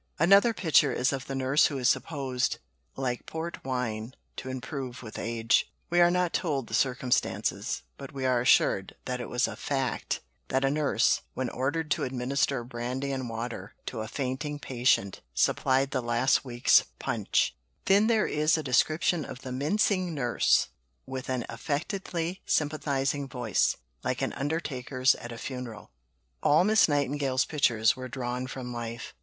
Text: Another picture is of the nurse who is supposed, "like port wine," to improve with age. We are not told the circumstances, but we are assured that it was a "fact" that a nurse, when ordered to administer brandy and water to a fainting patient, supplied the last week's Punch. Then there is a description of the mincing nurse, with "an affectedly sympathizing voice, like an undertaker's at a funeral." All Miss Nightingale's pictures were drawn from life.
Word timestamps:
Another 0.17 0.51
picture 0.51 0.91
is 0.91 1.13
of 1.13 1.27
the 1.27 1.35
nurse 1.35 1.67
who 1.67 1.77
is 1.77 1.87
supposed, 1.87 2.57
"like 2.95 3.27
port 3.27 3.63
wine," 3.63 4.15
to 4.37 4.49
improve 4.49 5.03
with 5.03 5.19
age. 5.19 5.71
We 5.91 6.01
are 6.01 6.09
not 6.09 6.33
told 6.33 6.65
the 6.65 6.73
circumstances, 6.73 7.83
but 7.99 8.11
we 8.11 8.25
are 8.25 8.41
assured 8.41 8.95
that 9.05 9.21
it 9.21 9.29
was 9.29 9.47
a 9.47 9.55
"fact" 9.55 10.21
that 10.47 10.65
a 10.65 10.71
nurse, 10.71 11.21
when 11.35 11.49
ordered 11.51 11.91
to 11.91 12.03
administer 12.03 12.63
brandy 12.63 13.11
and 13.11 13.29
water 13.29 13.75
to 13.85 13.99
a 14.01 14.07
fainting 14.07 14.57
patient, 14.57 15.21
supplied 15.35 15.91
the 15.91 16.01
last 16.01 16.43
week's 16.43 16.81
Punch. 16.97 17.55
Then 17.85 18.07
there 18.07 18.25
is 18.25 18.57
a 18.57 18.63
description 18.63 19.23
of 19.23 19.43
the 19.43 19.51
mincing 19.51 20.15
nurse, 20.15 20.69
with 21.05 21.29
"an 21.29 21.45
affectedly 21.47 22.41
sympathizing 22.47 23.27
voice, 23.27 23.77
like 24.03 24.23
an 24.23 24.33
undertaker's 24.33 25.13
at 25.13 25.31
a 25.31 25.37
funeral." 25.37 25.91
All 26.41 26.63
Miss 26.63 26.89
Nightingale's 26.89 27.45
pictures 27.45 27.95
were 27.95 28.07
drawn 28.07 28.47
from 28.47 28.73
life. 28.73 29.13